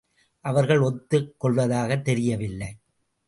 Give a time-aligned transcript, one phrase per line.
[0.39, 2.77] அவர்கள் ஒத்துக் கொள்வதாகத் தெரியவில்லை.